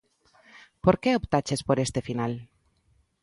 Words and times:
Por 0.83 0.95
que 1.01 1.11
optaches 1.19 1.61
por 1.67 1.77
este 1.85 1.99
final? 2.07 2.33